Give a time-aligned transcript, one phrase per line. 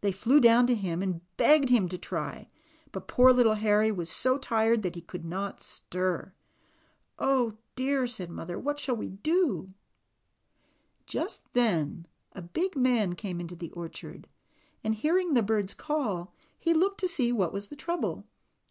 [0.00, 2.48] They flew down to him and begged him to try;
[2.92, 6.32] but poor little Harry was so tired that he could not stir.
[7.18, 9.34] ^Dh dear!" said mother, ^What shall we do?"
[9.68, 9.74] THE ROBINS'
[10.14, 11.08] HOME.
[11.08, 14.28] 73 Just then a big man came into the orchard,
[14.82, 18.24] and, hearing the birds call, he looked to see what was the trouble.